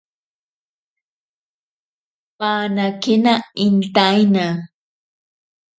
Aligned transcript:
Panakena 2.37 3.33
intaina. 3.65 4.45